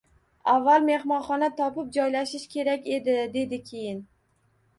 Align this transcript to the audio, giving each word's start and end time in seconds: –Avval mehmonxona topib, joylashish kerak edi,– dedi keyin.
–Avval 0.51 0.87
mehmonxona 0.87 1.49
topib, 1.59 1.91
joylashish 1.99 2.47
kerak 2.55 2.89
edi,– 2.97 3.19
dedi 3.37 3.61
keyin. 3.71 4.03